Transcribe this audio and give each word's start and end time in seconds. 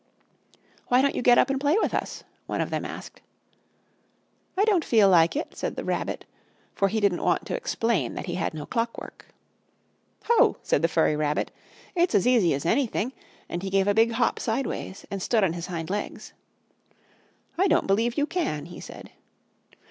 "Why 0.87 1.03
don't 1.03 1.13
you 1.13 1.21
get 1.21 1.37
up 1.37 1.51
and 1.51 1.61
play 1.61 1.77
with 1.79 1.93
us?" 1.93 2.23
one 2.47 2.59
of 2.59 2.71
them 2.71 2.85
asked. 2.85 3.21
"I 4.57 4.65
don't 4.65 4.83
feel 4.83 5.07
like 5.09 5.35
it," 5.35 5.55
said 5.55 5.75
the 5.75 5.83
Rabbit, 5.83 6.25
for 6.73 6.87
he 6.87 6.99
didn't 6.99 7.21
want 7.21 7.45
to 7.45 7.55
explain 7.55 8.15
that 8.15 8.25
he 8.25 8.33
had 8.33 8.55
no 8.55 8.65
clockwork. 8.65 9.27
"Ho!" 10.23 10.57
said 10.63 10.81
the 10.81 10.87
furry 10.87 11.15
rabbit. 11.15 11.51
"It's 11.93 12.15
as 12.15 12.25
easy 12.25 12.55
as 12.55 12.65
anything," 12.65 13.13
And 13.47 13.61
he 13.61 13.69
gave 13.69 13.87
a 13.87 13.93
big 13.93 14.13
hop 14.13 14.39
sideways 14.39 15.05
and 15.11 15.21
stood 15.21 15.43
on 15.43 15.53
his 15.53 15.67
hind 15.67 15.91
legs. 15.91 16.33
"I 17.59 17.67
don't 17.67 17.85
believe 17.85 18.17
you 18.17 18.25
can!" 18.25 18.65
he 18.65 18.79
said. 18.79 19.11